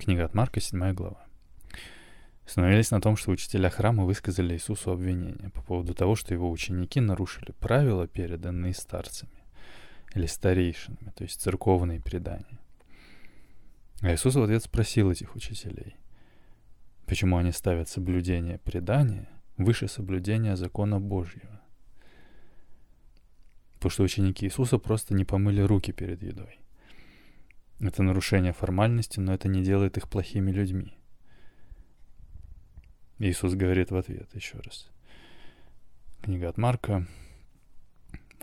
[0.00, 1.22] Книга от Марка, 7 глава.
[2.46, 7.00] Остановились на том, что учителя храма высказали Иисусу обвинение по поводу того, что его ученики
[7.00, 9.44] нарушили правила, переданные старцами
[10.14, 12.58] или старейшинами, то есть церковные предания.
[14.00, 15.96] А Иисус в ответ спросил этих учителей,
[17.04, 19.28] почему они ставят соблюдение предания
[19.58, 21.60] выше соблюдения закона Божьего.
[23.74, 26.58] Потому что ученики Иисуса просто не помыли руки перед едой.
[27.80, 30.98] Это нарушение формальности, но это не делает их плохими людьми.
[33.18, 34.90] Иисус говорит в ответ еще раз.
[36.20, 37.06] Книга от Марка,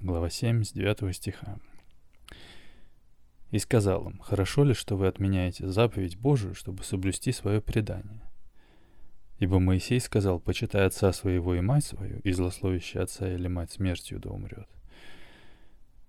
[0.02, 1.60] глава 7, с 9 стиха.
[3.52, 8.24] «И сказал им, хорошо ли, что вы отменяете заповедь Божию, чтобы соблюсти свое предание?
[9.38, 14.20] Ибо Моисей сказал, почитай отца своего и мать свою, и злословящий отца или мать смертью
[14.20, 14.68] да умрет.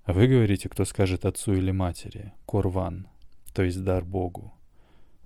[0.04, 3.06] А вы говорите, кто скажет отцу или матери, корван,
[3.58, 4.54] то есть дар Богу,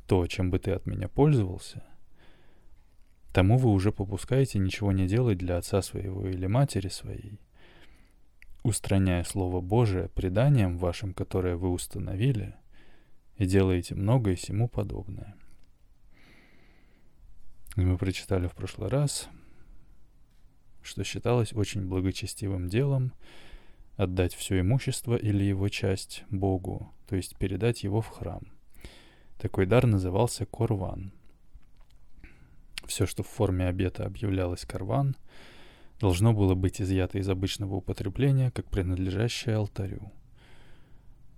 [0.06, 1.84] то, чем бы ты от меня пользовался,
[3.30, 7.38] тому вы уже попускаете ничего не делать для отца своего или матери своей,
[8.62, 12.54] устраняя Слово Божие преданием вашим, которое вы установили,
[13.36, 15.36] и делаете многое сему подобное.
[17.76, 19.28] И мы прочитали в прошлый раз,
[20.82, 23.12] что считалось очень благочестивым делом
[23.98, 28.40] отдать все имущество или его часть Богу, то есть передать его в храм.
[29.36, 31.12] Такой дар назывался корван—
[32.86, 35.14] все, что в форме обета объявлялось карван,
[36.00, 40.10] должно было быть изъято из обычного употребления, как принадлежащее алтарю.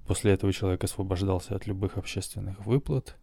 [0.06, 3.16] После этого человек освобождался от любых общественных выплат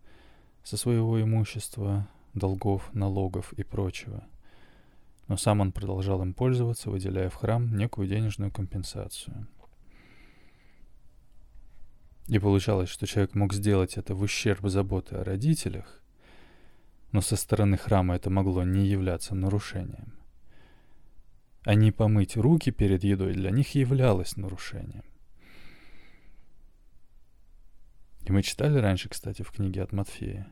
[0.62, 4.26] со своего имущества, долгов, налогов и прочего.
[5.30, 9.48] Но сам он продолжал им пользоваться, выделяя в храм некую денежную компенсацию.
[12.32, 16.02] И получалось, что человек мог сделать это в ущерб заботы о родителях,
[17.12, 20.14] но со стороны храма это могло не являться нарушением.
[21.64, 25.04] А не помыть руки перед едой для них являлось нарушением.
[28.22, 30.50] И мы читали раньше, кстати, в книге от Матфея.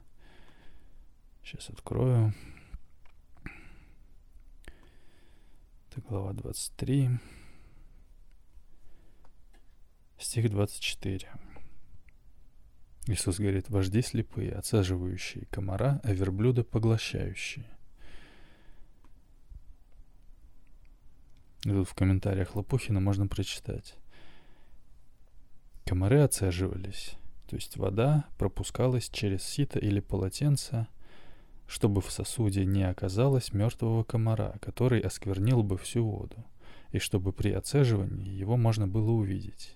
[1.46, 2.34] Сейчас открою.
[5.90, 7.10] Это глава 23.
[10.18, 11.30] Стих 24.
[13.08, 17.66] Иисус говорит, вожди слепые, отсаживающие комара, а верблюда поглощающие.
[21.66, 23.96] И тут в комментариях Лопухина можно прочитать.
[25.86, 27.16] Комары отсаживались,
[27.50, 30.88] то есть вода пропускалась через сито или полотенце,
[31.68, 36.46] чтобы в сосуде не оказалось мертвого комара, который осквернил бы всю воду,
[36.92, 39.76] и чтобы при отцеживании его можно было увидеть.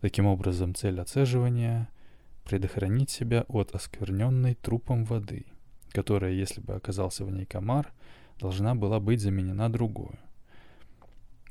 [0.00, 1.88] Таким образом, цель отцеживания—
[2.44, 5.46] предохранить себя от оскверненной трупом воды,
[5.90, 7.92] которая, если бы оказался в ней комар,
[8.38, 10.18] должна была быть заменена другую.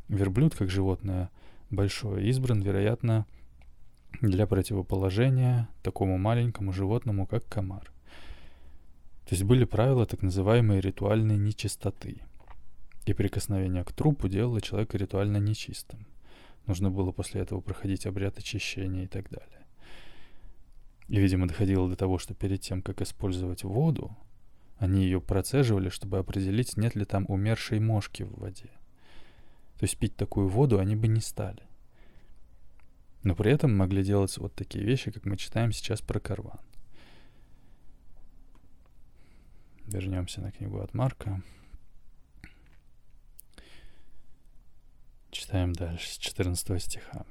[0.07, 1.29] Верблюд, как животное
[1.69, 3.25] большое, избран, вероятно,
[4.19, 7.91] для противоположения такому маленькому животному, как комар.
[9.25, 12.21] То есть были правила так называемой ритуальной нечистоты.
[13.05, 16.05] И прикосновение к трупу делало человека ритуально нечистым.
[16.67, 19.60] Нужно было после этого проходить обряд очищения и так далее.
[21.11, 24.15] И, видимо, доходило до того, что перед тем, как использовать воду,
[24.77, 28.69] они ее процеживали, чтобы определить, нет ли там умершей мошки в воде.
[29.77, 31.63] То есть пить такую воду они бы не стали.
[33.23, 36.61] Но при этом могли делать вот такие вещи, как мы читаем сейчас про карван.
[39.87, 41.43] Вернемся на книгу от Марка.
[45.29, 47.25] Читаем дальше, с 14 стиха.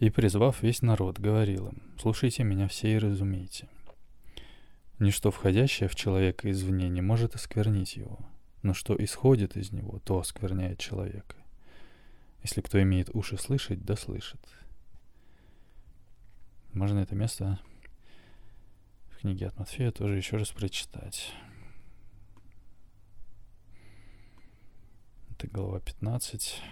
[0.00, 3.68] И, призвав весь народ, говорил им, «Слушайте меня все и разумейте.
[4.98, 8.18] Ничто входящее в человека извне не может осквернить его,
[8.62, 11.36] но что исходит из него, то оскверняет человека.
[12.42, 14.40] Если кто имеет уши слышать, да слышит».
[16.72, 17.60] Можно это место
[19.10, 21.34] в книге от Матфея тоже еще раз прочитать.
[25.32, 26.62] Это глава 15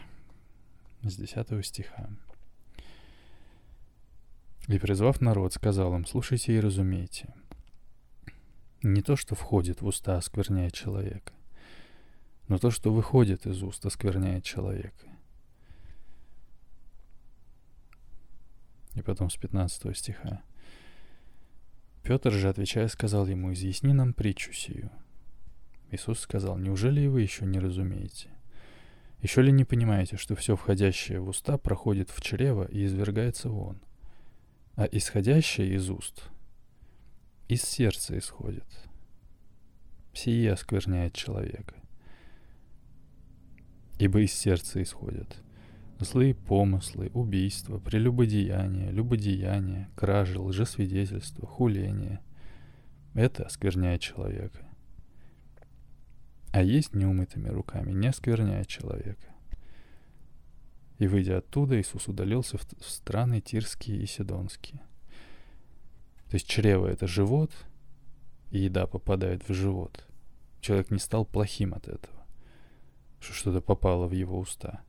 [1.03, 2.09] с 10 стиха.
[4.69, 7.35] И, призвав народ, сказал им, слушайте и разумейте.
[8.83, 11.33] Не то, что входит в уста, оскверняет человека,
[12.49, 15.07] но то, что выходит из уст, оскверняет человека.
[18.95, 20.43] И потом с 15 стиха.
[22.03, 24.91] Петр же, отвечая, сказал ему, изъясни нам притчу сию.
[25.91, 28.29] Иисус сказал, неужели и вы еще не разумеете?
[29.23, 33.81] Еще ли не понимаете, что все входящее в уста проходит в чрево и извергается вон?
[34.79, 36.31] А исходящее из уст
[37.49, 38.65] из сердца исходит.
[40.15, 41.75] Сие оскверняет человека.
[43.99, 45.43] Ибо из сердца исходят
[45.99, 52.21] злые помыслы, убийства, прелюбодеяние, любодеяние, кражи, лжесвидетельство, хуление.
[53.15, 54.65] Это оскверняет человека.
[56.53, 59.27] А есть неумытыми руками не оскверняет человека.
[60.99, 64.81] И, выйдя оттуда, Иисус удалился в, страны Тирские и Сидонские.
[66.29, 67.53] То есть чрево— это живот,
[68.51, 70.05] и еда попадает в живот.
[70.61, 72.27] Человек не стал плохим от этого,
[73.21, 74.83] что что-то попало в его уста.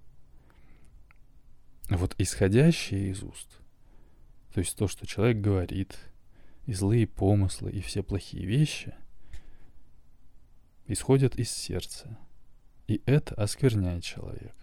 [1.90, 3.60] Вот исходящее из уст,
[4.54, 5.98] то есть то, что человек говорит,
[6.66, 8.94] и злые помыслы, и все плохие вещи,
[10.88, 12.18] исходят из сердца.
[12.88, 14.59] И это оскверняет человека.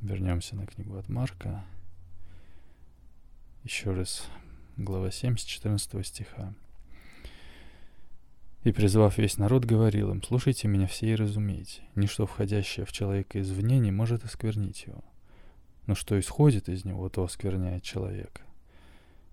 [0.00, 1.62] Вернемся на книгу от Марка.
[3.64, 4.26] Еще раз,
[4.78, 6.54] глава 7 с 14 стиха.
[8.64, 11.82] И, призвав весь народ, говорил им, «Слушайте меня все и разумейте.
[11.96, 15.04] Ничто, входящее в человека извне, не может осквернить его.
[15.86, 18.40] Но что исходит из него, то оскверняет человека.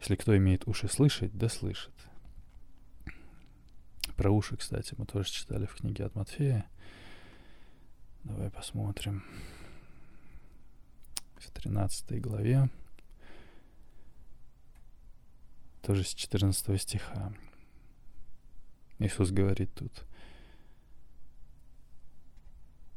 [0.02, 1.94] Если кто имеет уши слышать, да слышит».
[4.18, 6.66] Про уши, кстати, мы тоже читали в книге от Матфея.
[8.26, 9.24] Давай посмотрим
[11.40, 12.70] в 13 главе,
[15.82, 17.34] тоже с 14 стиха.
[19.00, 20.06] Иисус говорит тут.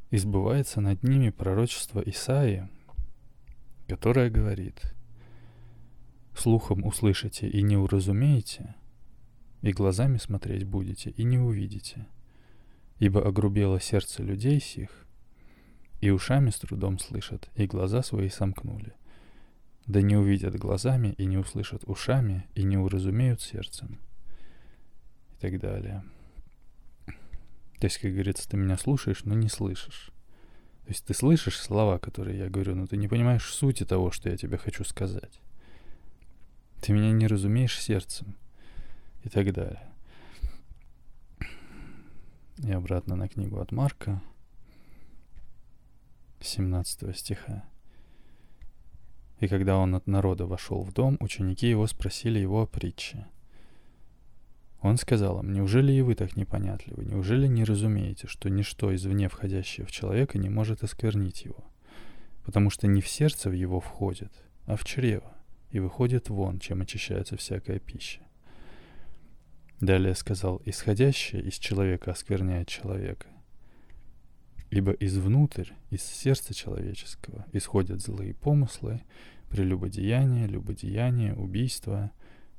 [0.09, 2.67] «Избывается над ними пророчество Исаии,
[3.87, 4.93] которое говорит,
[6.35, 8.75] «Слухом услышите и не уразумеете,
[9.61, 12.07] и глазами смотреть будете и не увидите,
[12.99, 15.05] ибо огрубело сердце людей сих,
[16.01, 18.93] и ушами с трудом слышат, и глаза свои сомкнули.
[19.85, 23.99] Да не увидят глазами, и не услышат ушами, и не уразумеют сердцем.
[25.33, 26.03] И так далее.
[27.05, 30.11] То есть, как говорится, ты меня слушаешь, но не слышишь.
[30.83, 34.29] То есть ты слышишь слова, которые я говорю, но ты не понимаешь сути того, что
[34.29, 35.39] я тебе хочу сказать.
[36.81, 38.35] Ты меня не разумеешь сердцем.
[39.23, 39.87] И так далее.
[42.57, 44.21] И обратно на книгу от Марка,
[46.43, 47.63] 17 стиха.
[49.39, 53.25] И когда он от народа вошел в дом, ученики его спросили его о притче.
[54.81, 59.85] Он сказал им, неужели и вы так непонятливы, неужели не разумеете, что ничто извне входящее
[59.85, 61.63] в человека не может осквернить его?
[62.43, 64.31] Потому что не в сердце в его входит,
[64.65, 65.35] а в чрево,
[65.69, 68.21] и выходит вон, чем очищается всякая пища.
[69.79, 73.27] Далее сказал, исходящее из человека оскверняет человека,
[74.71, 79.01] Ибо извнутрь, из сердца человеческого, исходят злые помыслы,
[79.49, 82.11] прелюбодеяние, любодеяние, убийство,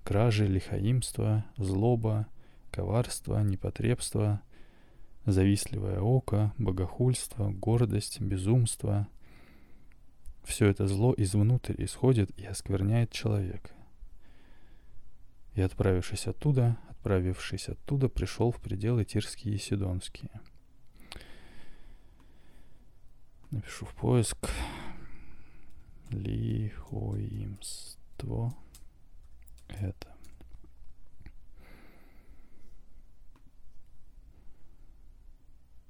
[0.05, 2.26] кражи, лихаимство, злоба,
[2.70, 4.43] коварство, непотребство,
[5.25, 9.08] завистливое око, богохульство, гордость, безумство.
[10.44, 13.70] Все это зло извнутрь исходит и оскверняет человека.
[15.55, 20.31] И отправившись оттуда, отправившись оттуда, пришел в пределы Тирские и Сидонские–
[23.53, 24.49] Напишу в поиск.
[26.09, 27.37] Лихоимство.
[29.69, 30.17] Это.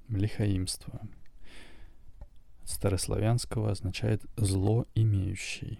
[0.09, 0.99] Лихаимство.
[2.65, 5.79] Старославянского означает «зло имеющий».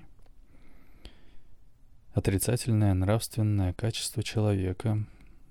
[2.13, 5.06] Отрицательное нравственное качество человека,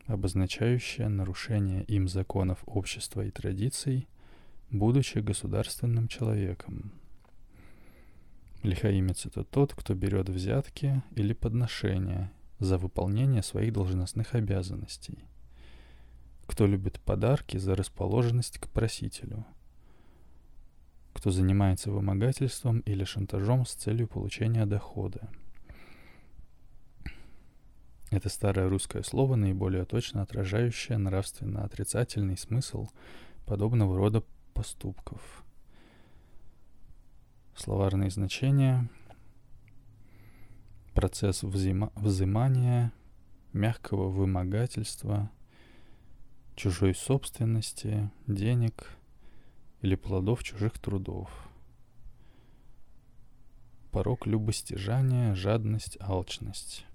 [0.07, 4.09] обозначающее нарушение им законов общества и традиций,
[4.73, 6.93] будучи государственным человеком.
[8.63, 15.19] Лихаимец— это тот, кто берет взятки или подношения за выполнение своих должностных обязанностей.
[16.47, 19.45] Кто любит подарки за расположенность к просителю.
[21.13, 25.29] Кто занимается вымогательством или шантажом с целью получения дохода.
[28.11, 32.89] Это старое русское слово, наиболее точно отражающее нравственно отрицательный смысл
[33.47, 35.45] подобного рода поступков.
[37.57, 38.89] Словарные значения.
[40.95, 42.93] Процесс взима- взимания,
[43.53, 45.31] мягкого вымогательства,
[46.55, 48.97] чужой собственности, денег
[49.81, 51.31] или плодов чужих трудов.
[53.91, 56.87] Порог любостяжания, жадность, алчность.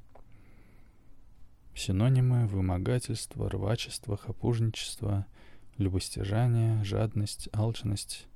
[1.76, 5.26] Синонимы вымогательство, рвачество, хапужничество–
[5.78, 8.28] любостяжание, жадность, алчность,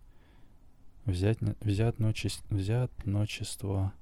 [1.05, 3.93] взять, взятночество, взятночество,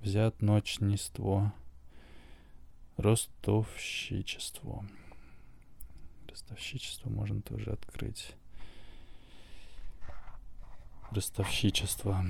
[0.00, 1.52] взят ночниство,
[2.96, 4.84] ростовщичество.
[6.28, 8.34] Ростовщичество можно тоже открыть.
[11.10, 12.24] Ростовщичество.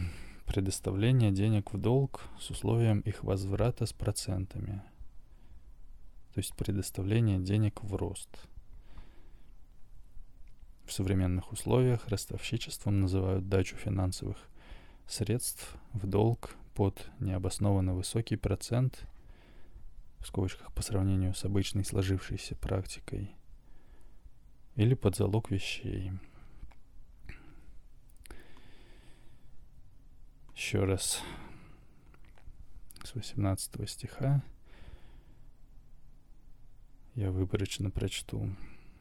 [0.46, 4.82] Предоставление денег в долг с условием их возврата с процентами.
[6.34, 8.28] То есть предоставление денег в рост.
[10.90, 14.36] В современных условиях ростовщичеством называют дачу финансовых
[15.06, 19.06] средств в долг под необоснованно высокий процент,
[20.18, 23.36] в скобочках по сравнению с обычной сложившейся практикой,
[24.74, 26.10] или под залог вещей.
[30.56, 31.22] Еще раз
[33.04, 34.42] с 18 стиха
[37.14, 38.50] я выборочно прочту.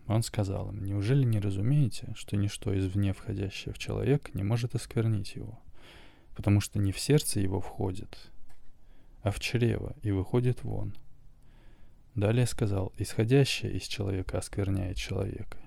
[0.09, 5.35] Он сказал им, «Неужели не разумеете, что ничто извне входящее в человека не может осквернить
[5.35, 5.59] его?
[6.35, 8.17] Потому что не в сердце его входит,
[9.21, 10.95] а в чрево и выходит вон».
[12.15, 15.59] Далее сказал, «Исходящее из человека оскверняет человека,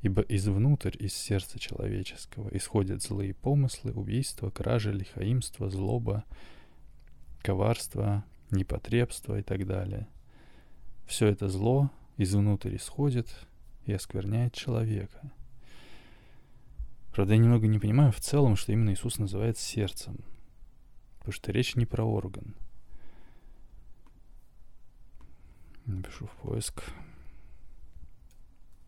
[0.00, 6.22] ибо извнутрь, из сердца человеческого, исходят злые помыслы, убийства, кражи, лихаимство, злоба,
[7.42, 10.06] коварство, непотребство и так далее.
[11.08, 13.26] Все это зло изнутрь исходит
[13.86, 15.32] и оскверняет человека.
[17.12, 20.18] Правда, я немного не понимаю в целом, что именно Иисус называет сердцем.
[21.18, 22.54] Потому что речь не про орган.
[25.86, 26.82] Напишу в поиск.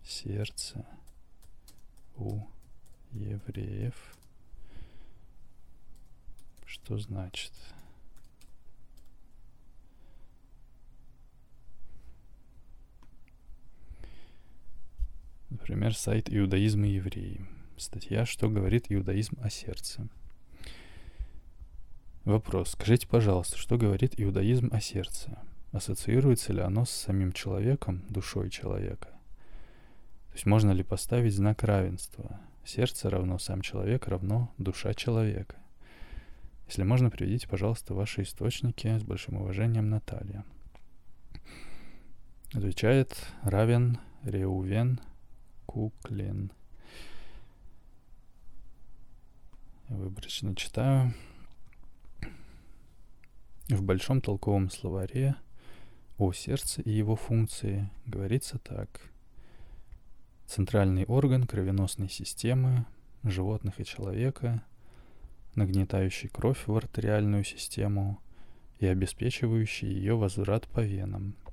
[0.05, 0.85] Сердце
[2.17, 2.41] у
[3.13, 3.95] евреев.
[6.67, 7.53] Что значит?
[15.51, 17.47] Например, сайт «Иудаизм и евреи».
[17.79, 20.09] Статья «Что говорит иудаизм о сердце?»
[22.25, 22.73] Вопрос.
[22.73, 25.39] Скажите, пожалуйста, что говорит иудаизм о сердце?
[25.73, 29.09] Ассоциируется ли оно с самим человеком, душой человека?
[30.29, 32.39] То есть можно ли поставить знак равенства?
[32.67, 35.57] Сердце равно сам человек равно душа человека.
[36.67, 40.45] Если можно, приведите, пожалуйста, ваши источники с большим уважением Наталья.
[42.53, 45.01] Отвечает равен Реувен
[45.69, 46.51] Куклин.
[49.91, 51.13] Выборочно читаю.
[53.69, 55.37] В большом толковом словаре
[56.17, 59.13] о сердце и его функции говорится так.
[60.47, 62.87] Центральный орган кровеносной системы
[63.23, 64.65] животных и человека,
[65.55, 68.19] нагнетающий кровь в артериальную систему
[68.79, 71.37] и обеспечивающий ее возврат по венам–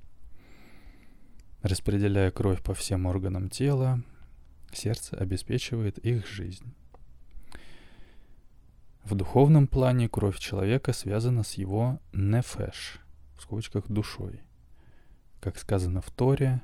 [1.65, 4.03] Распределяя кровь по всем органам тела,
[4.72, 6.75] сердце обеспечивает их жизнь.
[9.03, 13.00] В духовном плане кровь человека связана с его нефеш,
[13.36, 14.41] в скобочках душой.
[15.39, 16.62] Как сказано в Торе,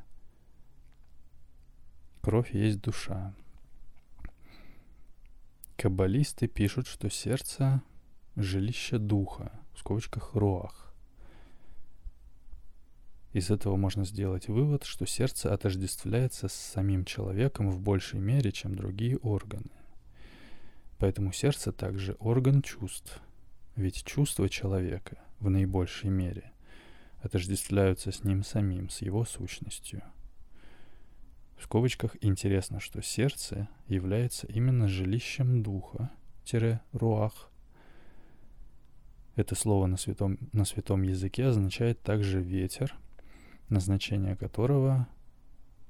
[2.21, 3.33] кровь есть душа.
[5.77, 7.81] Каббалисты пишут, что сердце—
[8.35, 10.90] жилище духа, в скобочках роах.
[13.33, 18.75] Из этого можно сделать вывод, что сердце отождествляется с самим человеком в большей мере, чем
[18.75, 19.71] другие органы.
[20.97, 23.21] Поэтому сердце также орган чувств,
[23.77, 26.51] ведь чувства человека в наибольшей мере
[27.21, 30.03] отождествляются с ним самим, с его сущностью.
[31.57, 36.11] В скобочках интересно, что сердце является именно жилищем духа,
[36.91, 37.49] руах.
[39.35, 42.93] Это слово на святом, на святом языке означает также ветер–
[43.71, 45.07] назначение которого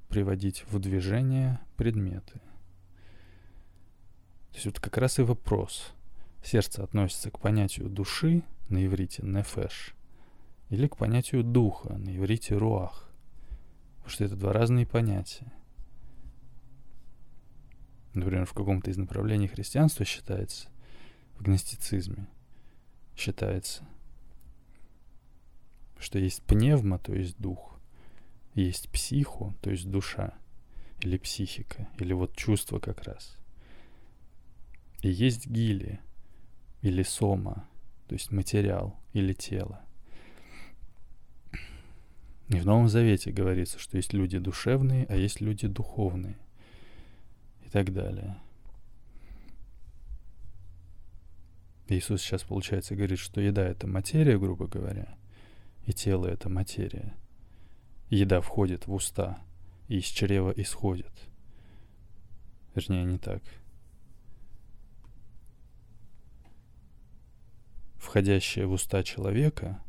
[0.08, 2.40] приводить в движение предметы.
[4.52, 5.94] То есть вот как раз и вопрос.
[6.44, 9.94] Сердце относится к понятию души на иврите нефеш
[10.70, 13.10] или к понятию духа на иврите руах.
[13.98, 15.52] Потому что это два разные понятия.
[18.14, 20.70] Например, в каком-то из направлений христианства считается,
[21.36, 22.28] в гностицизме
[23.16, 23.84] считается,
[25.98, 27.71] что есть пневма, то есть дух,
[28.54, 30.34] есть психу, то есть душа,
[31.02, 33.38] или психика, или вот чувство как раз.
[35.02, 36.00] И есть гили,
[36.82, 37.68] или сома,
[38.08, 39.82] то есть материал, или тело.
[42.50, 46.38] И в Новом Завете говорится, что есть люди душевные, а есть люди духовные.
[47.66, 48.38] И так далее.
[51.88, 55.18] Иисус сейчас, получается, говорит, что еда— это материя, грубо говоря,
[55.86, 57.14] и тело— это материя.
[58.12, 59.42] Еда входит в уста
[59.88, 61.12] и из чрева исходит.
[62.76, 63.42] Вернее, не так.
[68.02, 69.82] входящее в уста человека,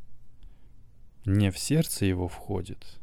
[1.25, 3.00] не в сердце его входит,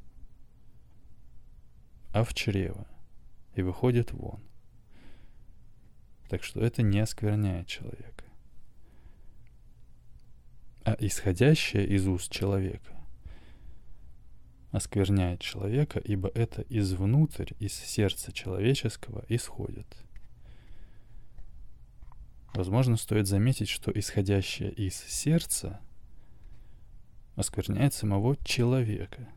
[2.13, 2.87] а в чрево
[3.55, 4.39] и выходит вон.
[6.29, 8.23] Так что это не оскверняет человека.
[10.85, 12.98] А исходящее из уст человека
[14.71, 19.97] оскверняет человека, ибо это извнутрь, из сердца человеческого исходит.
[22.53, 25.79] Возможно, стоит заметить, что исходящее из сердца
[27.35, 29.29] оскверняет самого человека.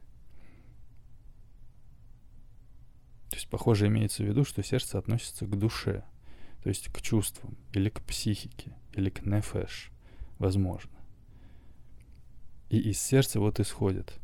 [3.31, 6.05] То есть, похоже, имеется в виду, что сердце относится к душе,
[6.63, 9.91] то есть к чувствам, или к психике, или к нефеш,
[10.39, 10.93] возможно.
[12.69, 14.19] И из сердца вот исходит–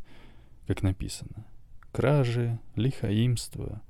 [0.68, 1.46] как написано.
[1.92, 3.80] Кражи, лихаимство,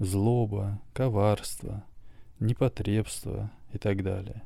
[0.00, 1.84] злоба, коварство,
[2.40, 4.42] непотребство и так далее.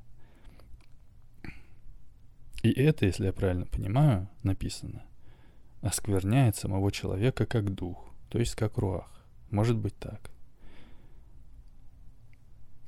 [2.63, 5.03] И это, если я правильно понимаю, написано,
[5.81, 9.25] оскверняет самого человека как дух, то есть как руах.
[9.51, 10.31] Может быть так.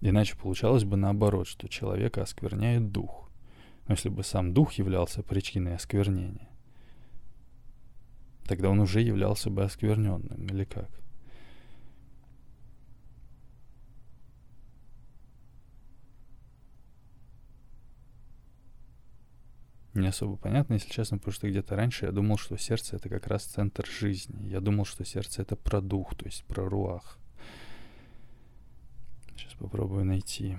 [0.02, 3.30] Иначе получалось бы наоборот, что человека оскверняет дух.
[3.88, 6.50] Но если бы сам дух являлся причиной осквернения,
[8.50, 10.90] тогда он уже являлся бы оскверненным, или как?
[19.95, 23.28] Не особо понятно, если честно, потому что где-то раньше я думал, что сердце это как
[23.28, 24.49] раз центр жизни.
[24.49, 27.19] Я думал, что сердце это про дух, то есть про руах.
[29.37, 30.59] Сейчас попробую найти.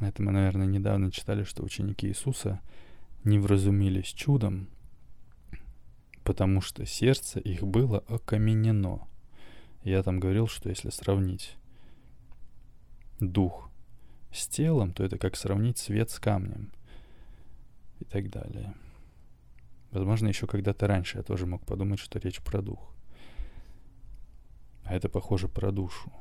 [0.00, 2.60] Это мы, наверное, недавно читали, что ученики Иисуса
[3.22, 4.68] не вразумились чудом,
[6.24, 9.06] потому что сердце их было окаменено.
[9.82, 11.56] Я там говорил, что если сравнить
[13.20, 13.70] дух
[14.32, 16.72] с телом, то это как сравнить свет с камнем
[18.00, 18.74] и так далее.
[19.90, 22.92] Возможно, еще когда-то раньше я тоже мог подумать, что речь про дух.
[24.84, 26.12] А это похоже про душу.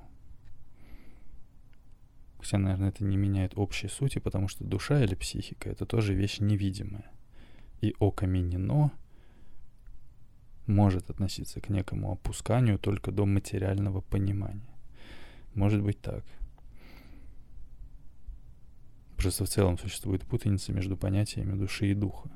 [2.44, 6.40] Хотя, наверное, это не меняет общей сути, потому что душа или психика— это тоже вещь
[6.42, 7.10] невидимая.
[7.80, 8.92] И окаменено
[10.68, 14.76] может относиться к некому опусканию только до материального понимания.
[15.54, 16.26] Может быть так.
[19.16, 22.30] Просто в целом существует путаница между понятиями души и духа.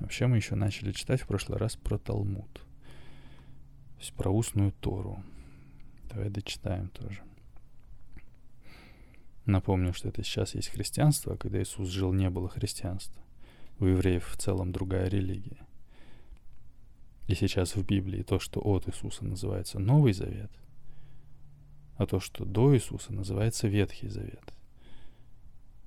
[0.00, 2.50] Вообще мы еще начали читать в прошлый раз про Талмуд.
[2.54, 5.22] То есть про устную Тору.
[6.08, 7.22] Давай дочитаем тоже.
[9.46, 13.22] Напомню, что это сейчас есть христианство, а когда Иисус жил, не было христианства.
[13.78, 15.66] У евреев в целом другая религия.
[17.26, 20.50] И сейчас в Библии то, что от Иисуса называется Новый Завет,
[21.96, 24.44] а то, что до Иисуса называется Ветхий Завет.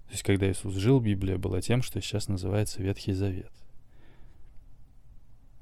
[0.06, 3.52] То есть, когда Иисус жил, Библия была тем, что сейчас называется Ветхий Завет.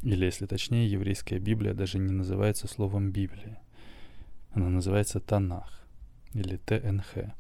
[0.01, 3.61] Или, если точнее, еврейская Библия даже не называется словом Библия.
[4.51, 5.85] Она называется Танах
[6.33, 7.33] или ТНХ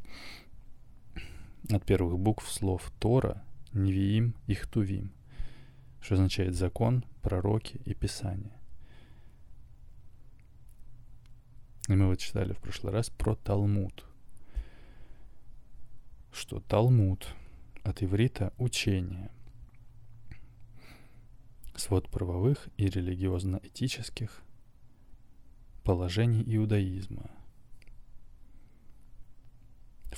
[1.69, 5.11] от первых букв слов Тора, Невиим и Хтувим,
[6.01, 8.57] что означает закон, пророки и писание.
[11.87, 14.05] И мы вот читали в прошлый раз про Талмуд,
[16.31, 17.27] что Талмуд
[17.83, 19.31] от иврита учение,
[21.75, 24.41] свод правовых и религиозно-этических
[25.83, 27.29] положений иудаизма–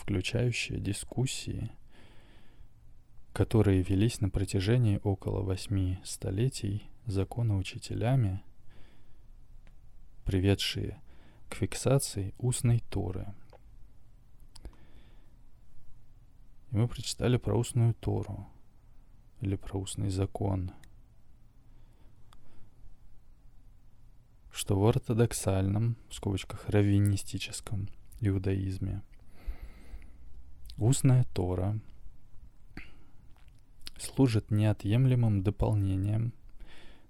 [0.05, 1.71] включающая дискуссии,
[3.33, 8.43] которые велись на протяжении около восьми столетий законоучителями,
[10.23, 11.01] приведшие
[11.49, 13.33] к фиксации устной Торы.
[16.69, 18.45] И мы прочитали про устную Тору
[19.41, 20.71] или про устный закон,
[24.51, 27.89] что в ортодоксальном, в скобочках раввинистическом
[28.21, 29.01] иудаизме–
[30.77, 31.79] Устная Тора
[33.97, 36.33] служит неотъемлемым дополнением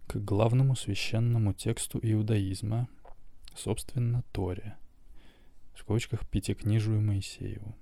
[0.05, 2.87] к главному священному тексту иудаизма,
[3.55, 4.77] собственно, Торе,
[5.73, 7.75] в скобочках Пятикнижию Моисееву,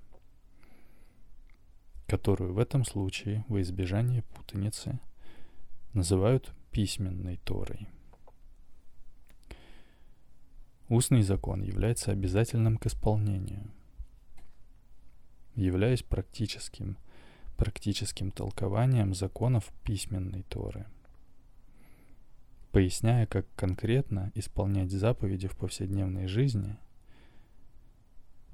[2.06, 4.98] которую в этом случае, во избежание путаницы,
[5.92, 7.88] называют письменной Торой.
[10.88, 13.70] Устный закон является обязательным к исполнению–
[15.54, 16.96] являясь практическим,
[17.56, 20.86] практическим толкованием законов письменной Торы.
[22.72, 26.76] поясняя, как конкретно исполнять заповеди в повседневной жизни,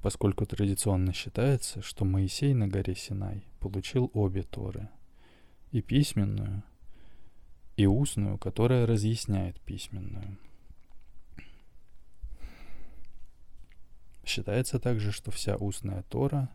[0.03, 4.89] поскольку традиционно считается, что Моисей на горе Синай получил обе Торы–
[5.71, 6.63] и письменную,
[7.77, 10.37] и устную, которая разъясняет письменную.
[14.25, 16.51] Считается также, что вся устная Тора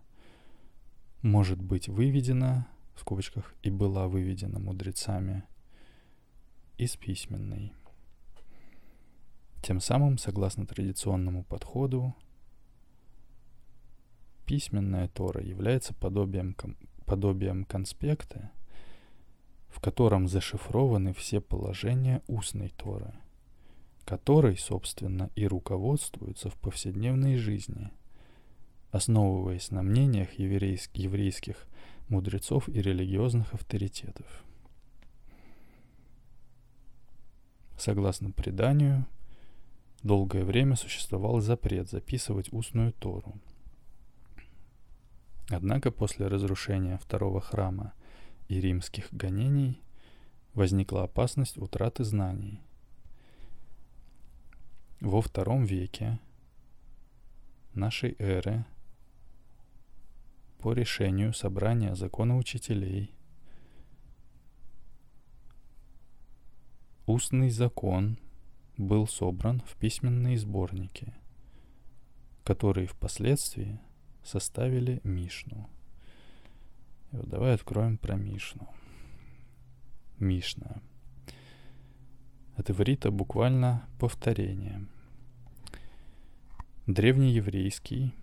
[1.25, 5.43] может быть выведена, в скобочках, и была выведена мудрецами
[6.77, 7.73] из письменной.
[9.63, 12.13] Тем самым, согласно традиционному подходу,
[14.45, 16.55] письменная Тора является подобием,
[17.07, 18.51] подобием конспекта,
[19.69, 23.15] в котором зашифрованы все положения устной Торы,
[24.05, 27.89] которой, собственно, и руководствуются в повседневной жизни,
[28.95, 31.67] основываясь на мнениях еврейских, еврейских
[32.07, 34.27] мудрецов и религиозных авторитетов.
[37.77, 39.05] Согласно преданию,
[40.03, 43.35] долгое время существовал запрет записывать устную Тору.
[45.49, 47.93] Однако после разрушения второго храма–
[48.47, 49.81] и римских гонений
[50.53, 52.61] возникла опасность утраты знаний.
[55.01, 56.19] Во втором веке
[57.73, 58.65] нашей эры
[60.65, 63.13] по решению собрания законоучителей
[67.05, 68.17] устный закон
[68.75, 71.13] был собран в письменные сборники,
[72.43, 73.79] которые впоследствии
[74.23, 75.69] составили Мишну–
[77.11, 78.67] и вот давай откроем про Мишну.
[80.17, 80.81] Мишна.
[82.55, 84.87] От иврита буквально повторение.
[86.87, 88.15] Древнееврейский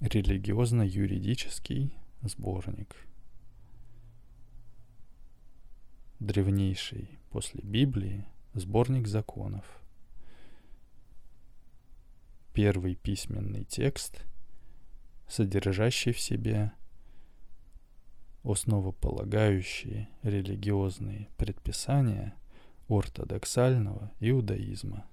[0.00, 2.96] религиозно-юридический сборник.
[6.20, 9.64] Древнейший после Библии сборник законов.
[12.52, 14.24] Первый письменный текст,
[15.28, 16.72] содержащий в себе
[18.42, 22.34] основополагающие религиозные предписания
[22.88, 25.06] ортодоксального иудаизма.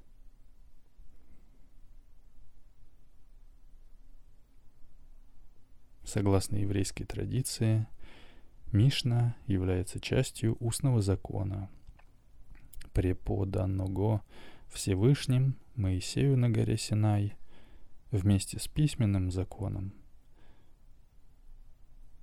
[6.06, 7.88] Согласно еврейской традиции,
[8.72, 11.70] Мишна является частью устного закона,
[12.94, 14.22] преподанного
[14.68, 17.36] Всевышним Моисею на горе Синай
[18.12, 19.94] вместе с письменным законом–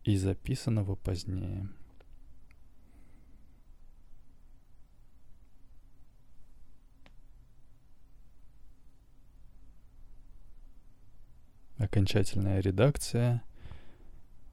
[0.05, 1.69] и записанного позднее.
[11.79, 13.43] Окончательная редакция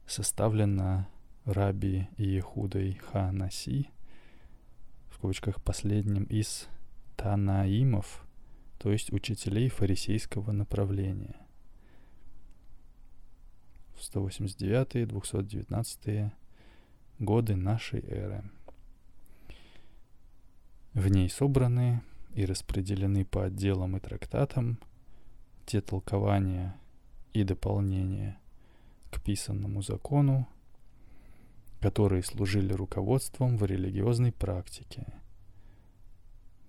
[0.09, 1.07] составлена
[1.45, 3.89] Раби Иехудой Ханаси,
[5.09, 6.67] в кавычках последним из
[7.15, 8.25] Танаимов,
[8.77, 11.35] то есть учителей фарисейского направления–
[13.99, 16.31] 189-219
[17.19, 18.43] годы нашей эры.
[20.93, 22.01] В ней собраны
[22.33, 24.79] и распределены по отделам и трактатам
[25.65, 26.79] те толкования
[27.33, 28.39] и дополнения
[29.29, 30.49] писанному закону,
[31.79, 35.05] которые служили руководством в религиозной практике,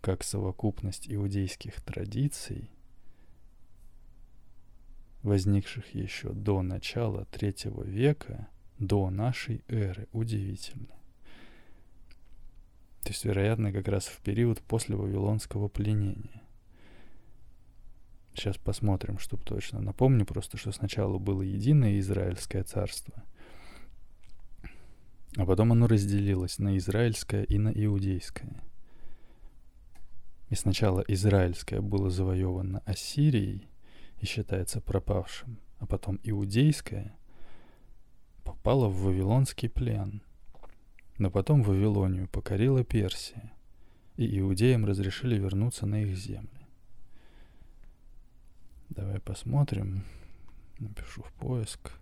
[0.03, 2.71] как совокупность иудейских традиций–
[5.23, 10.07] возникших еще до начала третьего века, до нашей эры.
[10.13, 10.95] Удивительно.
[13.03, 16.43] То есть, вероятно, как раз в период после Вавилонского пленения.
[18.41, 19.83] Сейчас посмотрим, чтобы точно.
[19.83, 23.23] Напомню просто, что сначала было единое Израильское царство,
[25.37, 28.63] а потом оно разделилось на Израильское и на Иудейское.
[30.49, 33.69] И сначала Израильское было завоевано Ассирией,
[34.21, 37.15] и считается пропавшим, а потом иудейское
[38.43, 40.23] попало в Вавилонский плен,
[41.19, 43.53] но потом Вавилонию покорила Персия,
[44.17, 46.60] и иудеям разрешили вернуться на их земли.
[48.91, 50.05] Давай посмотрим,
[50.81, 51.93] напишу в поиск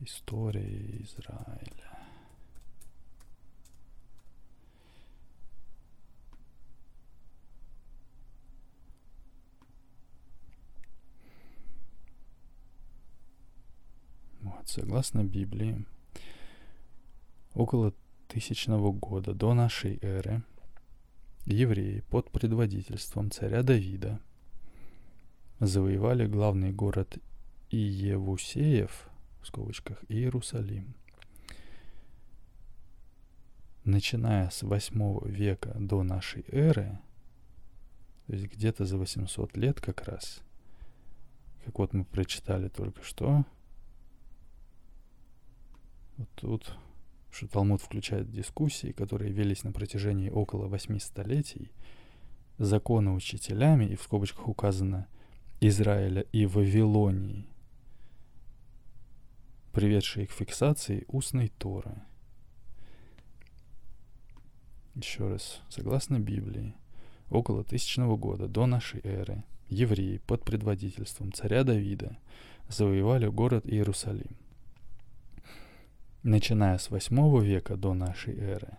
[0.00, 1.98] история Израиля.
[14.64, 15.86] Согласно Библии,
[17.54, 17.94] около
[18.26, 20.42] тысячного года до нашей эры
[21.46, 24.20] евреи под предводительством царя Давида
[25.60, 27.18] завоевали главный город
[27.70, 29.08] Иевусеев,
[29.42, 30.94] в скобочках, Иерусалим.
[33.88, 36.98] начиная с 8 века до нашей эры,
[38.26, 40.40] то есть где-то за 800 лет как раз,
[41.64, 43.44] как вот мы прочитали только что,
[46.18, 46.76] вот тут,
[47.30, 51.72] что Талмуд включает дискуссии, которые велись на протяжении около восьми столетий,
[52.58, 55.06] законы учителями, и в скобочках указано
[55.60, 57.46] Израиля и Вавилонии,
[59.72, 61.94] приведшие к фиксации устной Торы.
[64.94, 66.74] Еще раз, согласно Библии,
[67.30, 72.18] около тысячного года до нашей эры евреи под предводительством царя Давида
[72.68, 74.36] завоевали город Иерусалим–
[76.24, 78.76] Начиная с 8 века до нашей эры,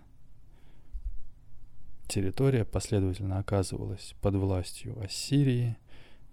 [2.09, 5.77] территория последовательно оказывалась под властью Ассирии,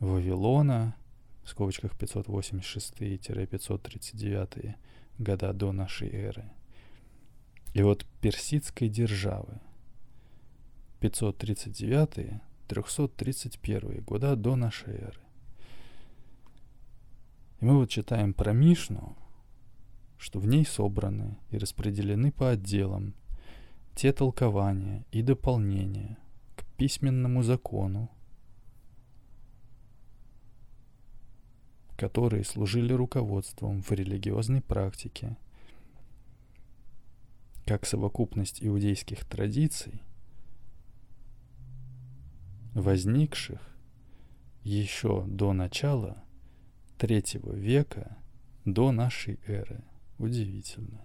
[0.01, 0.97] Вавилона,
[1.45, 4.75] в скобочках 586-539
[5.19, 6.51] года до нашей эры,
[7.73, 9.61] и вот персидской державы
[11.01, 15.21] 539-331 года до нашей эры.
[17.61, 19.17] И мы вот читаем про Мишну,
[20.19, 23.15] что в ней собраны и распределены по отделам
[23.95, 26.19] те толкования и дополнения
[26.55, 28.11] к письменному закону,
[31.97, 35.37] которые служили руководством в религиозной практике,
[37.65, 40.03] как совокупность иудейских традиций,
[42.75, 43.61] возникших
[44.63, 46.23] еще до начала
[46.99, 48.17] третьего века
[48.65, 49.83] до нашей эры–
[50.19, 51.03] Удивительно.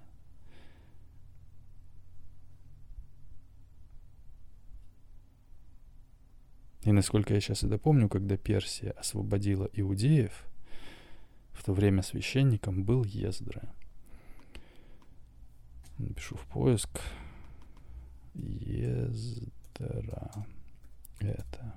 [6.84, 10.46] И насколько я сейчас это помню, когда Персия освободила иудеев,
[11.62, 13.62] в то время священником был Ездра.
[16.00, 16.90] Напишу в поиск.
[18.34, 20.32] Ездра.
[21.20, 21.76] Это.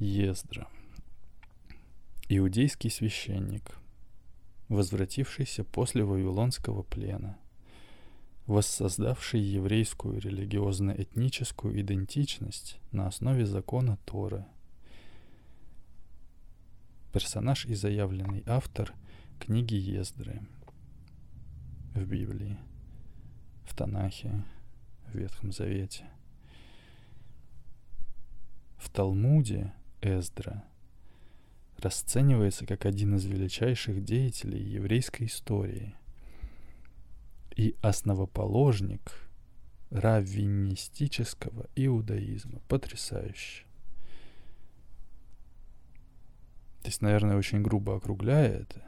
[0.00, 0.66] Ездра
[2.28, 3.78] иудейский священник,
[4.68, 7.38] возвратившийся после Вавилонского плена,
[8.46, 14.44] воссоздавший еврейскую религиозно-этническую идентичность на основе закона Торы.
[17.12, 18.94] Персонаж и заявленный автор
[19.38, 20.42] книги Ездры
[21.94, 22.58] в Библии,
[23.64, 24.44] в Танахе,
[25.06, 26.04] в Ветхом Завете.
[28.78, 30.64] В Талмуде Эздра–
[31.82, 35.94] расценивается как один из величайших деятелей еврейской истории
[37.56, 39.12] и основоположник
[39.90, 42.60] раввинистического иудаизма.
[42.68, 43.64] Потрясающе.
[46.82, 48.82] То есть, наверное, очень грубо округляя это,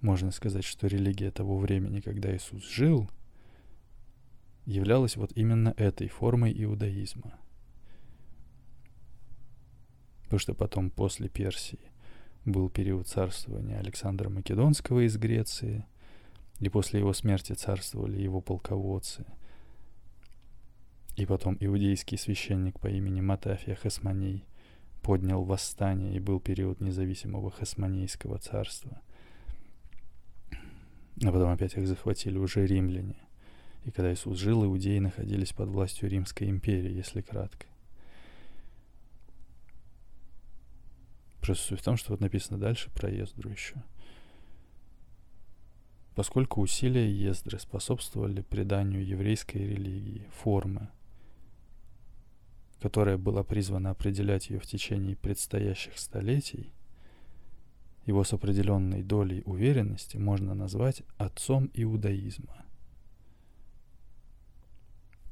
[0.00, 3.10] можно сказать, что религия того времени, когда Иисус жил,
[4.66, 7.38] являлась вот именно этой формой иудаизма.
[10.24, 11.80] Потому что потом, после Персии,
[12.44, 15.86] был период царствования Александра Македонского из Греции,
[16.60, 19.24] и после его смерти царствовали его полководцы.
[21.16, 24.44] И потом иудейский священник по имени Матафия Хасманей
[25.04, 29.02] поднял восстание, и был период независимого Хасманейского царства.
[30.50, 33.16] А потом опять их захватили уже римляне.
[33.84, 37.66] И когда Иисус жил, иудеи находились под властью Римской империи, если кратко.
[41.42, 43.76] Просто суть в том, что вот написано дальше про Ездру еще.
[46.14, 50.88] Поскольку усилия Ездры способствовали преданию еврейской религии, формы,
[52.84, 56.70] которая была призвана определять ее в течение предстоящих столетий,
[58.04, 62.66] его с определенной долей уверенности можно назвать отцом иудаизма.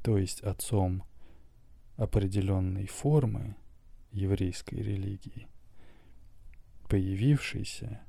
[0.03, 1.03] То есть отцом
[1.95, 3.55] определенной формы
[4.11, 5.47] еврейской религии,
[6.89, 8.01] появившийся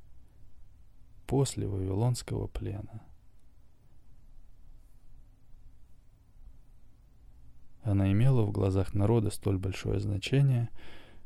[1.27, 3.03] после Вавилонского плена.
[7.85, 10.69] Она имела в глазах народа столь большое значение,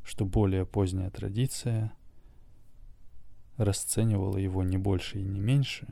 [0.03, 1.91] что более поздняя традиция
[3.57, 5.87] расценивала его не больше и не меньше,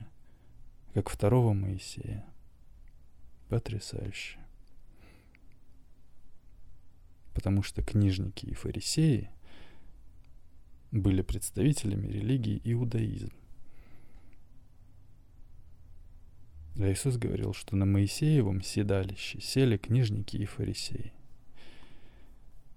[0.93, 2.23] как второго Моисея.
[3.49, 4.39] Потрясающе.
[7.33, 9.31] Потому что книжники и фарисеи–
[10.91, 13.31] были представителями религии иудаизм.
[16.79, 21.11] А Иисус говорил, что на Моисеевом седалище сели книжники и фарисеи.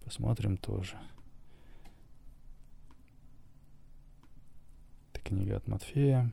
[0.02, 0.98] Посмотрим тоже.
[5.12, 6.32] Это книга от Матфея,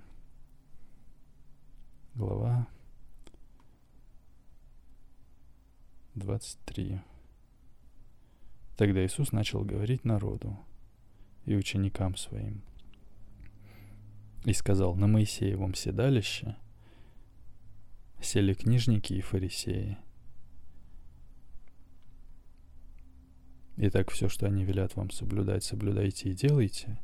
[2.16, 2.70] глава
[6.16, 7.02] 23.
[8.78, 10.58] Тогда Иисус начал говорить народу
[11.46, 12.62] и ученикам своим.
[14.46, 16.56] И сказал, на Моисеевом седалище–
[18.22, 19.98] сели книжники и фарисеи.
[23.78, 27.00] Итак, все, что они велят вам соблюдать, соблюдайте и делайте.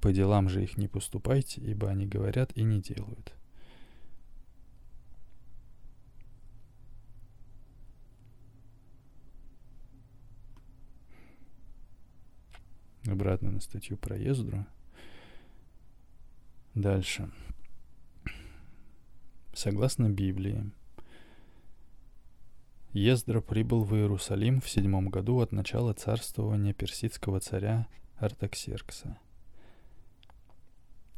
[0.00, 3.34] По делам же их не поступайте, ибо они говорят и не делают.
[13.08, 14.66] Обратно на статью про Ездру.
[16.74, 17.28] Дальше.
[19.58, 20.70] Согласно Библии,
[22.92, 29.18] Ездра прибыл в Иерусалим в седьмом году от начала царствования персидского царя Артаксеркса.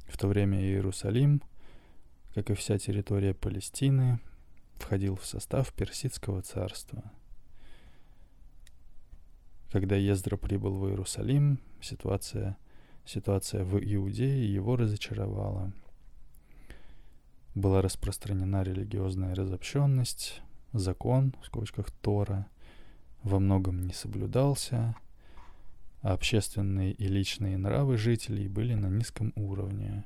[0.06, 1.42] В то время Иерусалим,
[2.34, 4.20] как и вся территория Палестины,
[4.76, 7.12] входил в состав персидского царства.
[9.70, 12.56] Когда Ездра прибыл в Иерусалим, ситуация,
[13.04, 15.74] ситуация в Иудее его разочаровала.
[17.54, 20.40] Была распространена религиозная разобщенность,
[20.72, 22.46] закон, в скобочках Тора,
[23.22, 24.94] во многом не соблюдался,
[26.02, 30.04] а общественные и личные нравы жителей были на низком уровне.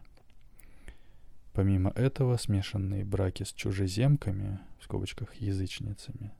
[1.52, 6.32] Помимо этого, смешанные браки с чужеземками, в скобочках язычницами,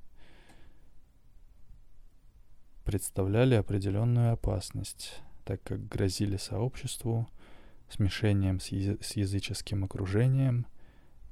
[2.84, 7.28] представляли определенную опасность, так как грозили сообществу
[7.88, 10.66] смешением с, яз- с языческим окружением,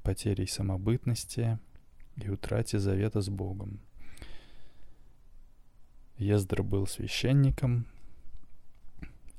[0.03, 1.57] потерей самобытности–
[2.17, 3.79] и утрате завета с Богом.
[6.17, 7.87] Ездра был священником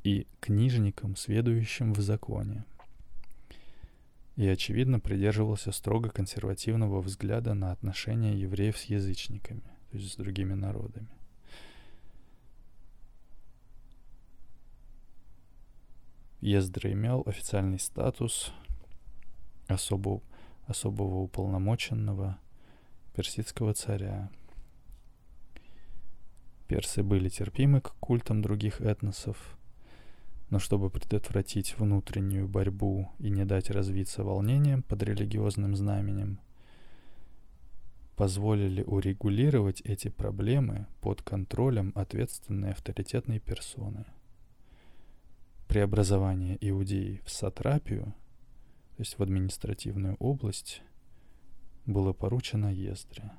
[0.03, 2.65] и книжником, сведущим в законе,
[4.37, 10.55] и, очевидно, придерживался строго консервативного взгляда на отношения евреев с язычниками, то есть с другими
[10.55, 11.09] народами.
[16.41, 18.53] Ездра имел официальный статус
[19.67, 20.21] особо,
[20.67, 22.39] особого уполномоченного
[23.15, 24.31] персидского царя.
[26.67, 29.59] Персы были терпимы к культам других этносов,
[30.51, 36.41] но чтобы предотвратить внутреннюю борьбу и не дать развиться волнениям под религиозным знаменем,
[38.17, 44.05] позволили урегулировать эти проблемы под контролем ответственной авторитетной персоны.
[45.69, 48.15] Преобразование Иудеи в сатрапию,
[48.97, 50.83] то есть в административную область,
[51.85, 53.33] было поручено Ездре.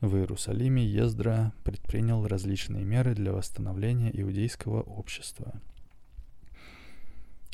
[0.00, 5.60] В Иерусалиме Ездра предпринял различные меры для восстановления иудейского общества.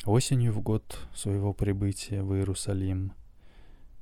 [0.05, 3.13] Осенью в год своего прибытия в Иерусалим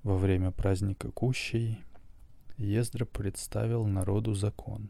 [0.04, 1.84] во время праздника Кущей
[2.58, 4.90] Ездра представил народу закон.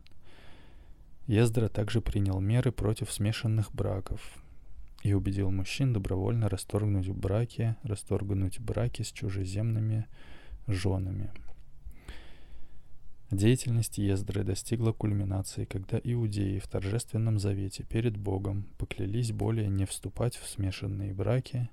[1.27, 4.41] Ездра также принял меры против смешанных браков,
[5.03, 10.05] и убедил мужчин добровольно расторгнуть браки, расторгнуть браки с чужеземными
[10.67, 11.31] женами.
[13.31, 20.35] Деятельность Ездры достигла кульминации, когда иудеи в торжественном завете перед Богом поклялись более не вступать
[20.35, 21.69] в смешанные браки,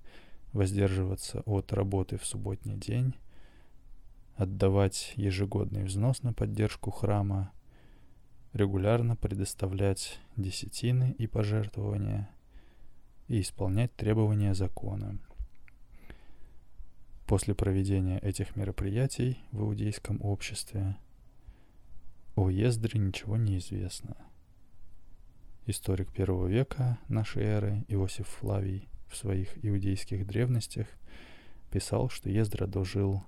[0.53, 3.15] воздерживаться от работы в субботний день,
[4.37, 7.51] отдавать ежегодный взнос на поддержку храма,
[8.53, 12.31] регулярно предоставлять десятины и пожертвования–
[13.29, 15.19] и исполнять требования закона.
[17.27, 20.97] После проведения этих мероприятий в иудейском обществе
[22.35, 24.17] о Ездре ничего не известно.
[25.67, 30.87] Историк первого века нашей эры Иосиф Флавий в своих иудейских древностях
[31.71, 33.23] писал, что Ездра дожил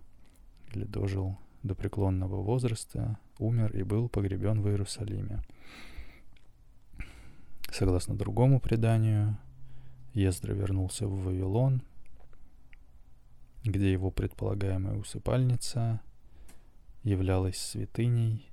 [0.72, 5.42] или дожил до преклонного возраста, умер и был погребен в Иерусалиме.
[7.70, 9.38] Согласно другому преданию,
[10.12, 11.82] Ездра вернулся в Вавилон,
[13.62, 16.00] где его предполагаемая усыпальница
[17.02, 18.50] являлась святыней,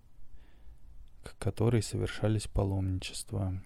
[1.24, 3.62] к которой совершались паломничества.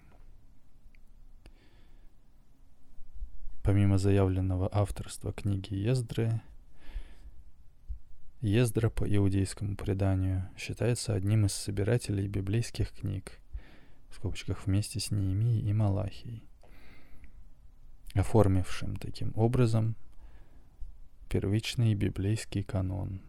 [3.62, 6.40] Помимо заявленного авторства книги Ездры,
[8.42, 13.38] Ездра по иудейскому преданию считается одним из собирателей библейских книг,
[14.10, 16.42] в скобочках вместе с Неемией и Малахией
[18.14, 19.96] оформившим таким образом
[21.28, 23.20] первичный библейский канон.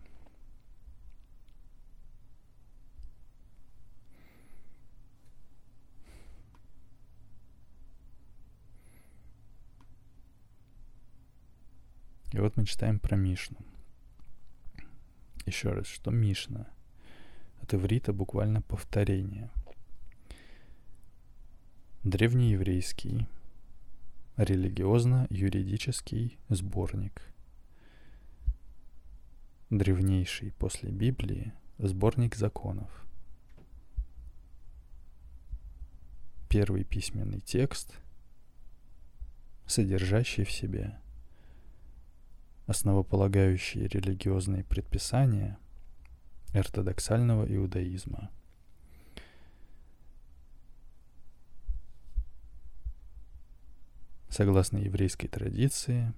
[12.32, 13.57] И вот мы читаем про Мишну.
[15.46, 16.68] Еще раз, что Мишна?
[17.62, 19.50] От иврита буквально повторение.
[22.04, 23.28] Древнееврейский,
[24.38, 27.22] религиозно-юридический сборник.
[29.70, 32.89] Древнейший после Библии сборник законов.
[36.50, 37.98] Первый письменный текст,
[39.66, 41.00] содержащий в себе
[42.66, 45.57] основополагающие религиозные предписания
[46.53, 48.32] ортодоксального иудаизма.
[54.30, 56.14] Согласно еврейской традиции,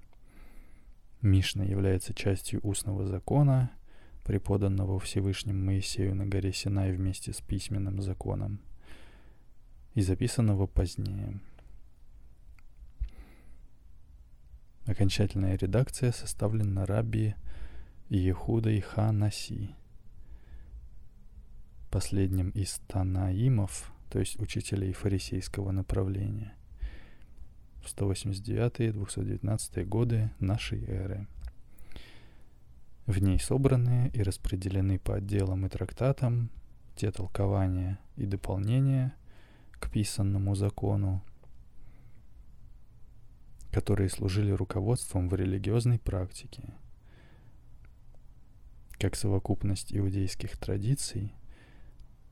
[1.22, 3.72] Мишна является частью устного закона,
[4.24, 8.62] преподанного Всевышним Моисею на горе Синай вместе с письменным законом
[9.93, 11.39] и записанного позднее–
[14.86, 17.34] Окончательная редакция составлена Раби
[18.10, 19.72] Иехудой Ханаси,
[21.90, 26.54] последним из Танаимов, то есть учителей фарисейского направления,
[27.84, 31.26] в 189-219 годы нашей эры.
[33.08, 36.52] В ней собраны и распределены по отделам и трактатам
[36.96, 39.16] те толкования и дополнения
[39.72, 41.24] к писанному закону,
[43.76, 46.74] которые служили руководством в религиозной практике,
[48.94, 51.36] как совокупность иудейских традиций,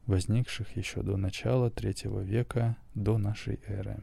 [0.06, 4.02] возникших еще до начала третьего века до нашей эры.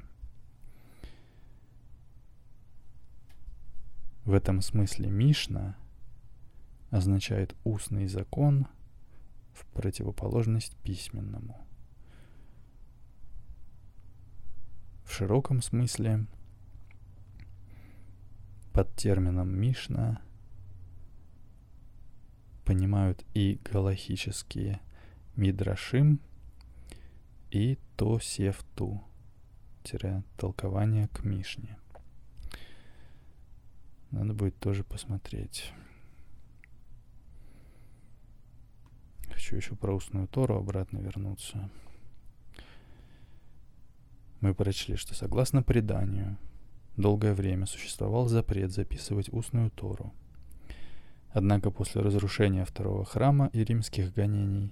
[4.26, 5.78] В этом смысле Мишна
[6.90, 8.66] означает устный закон
[9.54, 11.56] в противоположность письменному.
[15.06, 16.26] В широком смысле–
[18.72, 20.22] под термином Мишна
[22.64, 24.80] понимают и галахические
[25.36, 26.20] Мидрашим,
[27.50, 29.02] и Тосефту,
[30.36, 31.78] толкование к Мишне.
[34.10, 35.72] Надо будет тоже посмотреть.
[39.32, 41.70] Хочу еще про устную Тору обратно вернуться.
[44.40, 46.38] Мы прочли, что согласно преданию–
[47.00, 50.12] Долгое время существовал запрет записывать устную Тору.
[51.30, 54.70] Однако после разрушения второго храма и римских гонений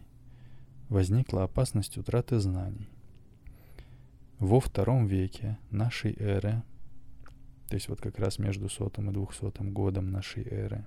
[0.91, 2.91] возникла опасность утраты знаний.
[4.39, 6.62] Во втором веке нашей эры,
[7.68, 10.85] то есть вот как раз между сотым и двухсотым годом нашей эры,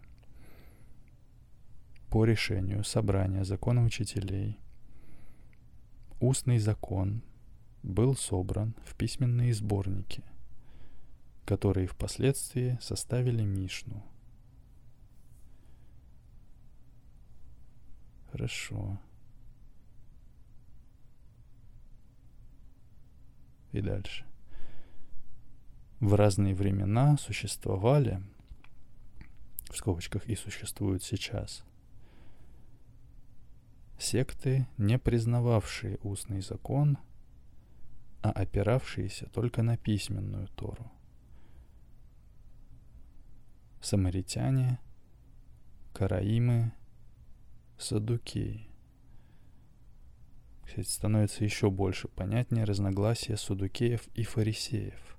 [2.11, 4.59] по решению собрания закона учителей,
[6.19, 7.23] устный закон
[7.81, 10.21] был собран в письменные сборники,
[11.45, 14.03] которые впоследствии составили Мишну.
[18.31, 18.99] Хорошо.
[23.71, 24.25] И дальше.
[25.99, 28.21] В разные времена существовали,
[29.69, 31.63] в скобочках и существуют сейчас,
[33.99, 36.97] секты, не признававшие устный закон,
[38.23, 40.91] а опиравшиеся только на письменную Тору–
[43.81, 44.79] самаритяне,
[45.93, 46.71] караимы,
[47.77, 48.67] садукеи.
[50.65, 55.17] Кстати, становится еще больше понятнее разногласия садукеев и фарисеев.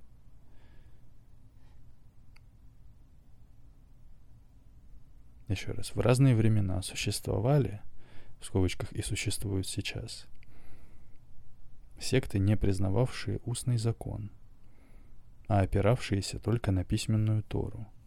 [5.49, 7.81] Еще раз, в разные времена существовали,
[8.39, 10.25] в скобочках и существуют сейчас,
[11.99, 14.31] секты, не признававшие устный закон,
[15.47, 17.85] а опиравшиеся только на письменную Тору–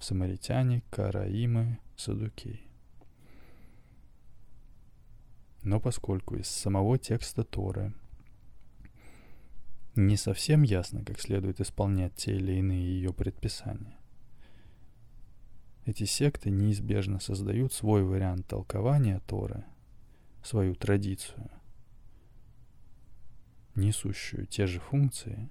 [0.00, 2.60] самаритяне, караимы, садукеи.
[5.62, 7.92] Но поскольку из самого текста Торы
[9.96, 13.98] не совсем ясно, как следует исполнять те или иные ее предписания,
[15.84, 19.64] эти секты неизбежно создают свой вариант толкования Торы,
[20.44, 21.50] свою традицию,
[23.74, 25.48] несущую те же функции,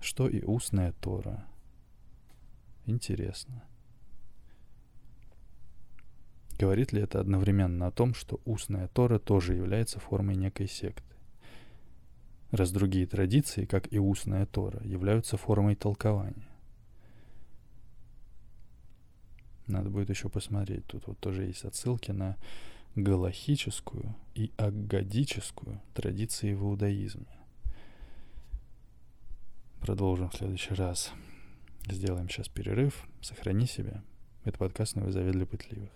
[0.00, 1.46] что и устная Тора–
[2.86, 3.62] Интересно.
[6.58, 11.02] Говорит ли это одновременно о том, что устная Тора тоже является формой некой секты?
[12.50, 16.48] Раз другие традиции, как и устная Тора, являются формой толкования.
[19.66, 20.86] Надо будет еще посмотреть.
[20.86, 22.36] Тут вот тоже есть отсылки на
[22.94, 27.26] галахическую и аггадическую традиции в иудаизме.
[29.80, 31.12] Продолжим в следующий раз.
[31.88, 33.06] Сделаем сейчас перерыв.
[33.20, 34.02] Сохрани себя.
[34.44, 35.95] Это подкаст «Новый завет для пытливых».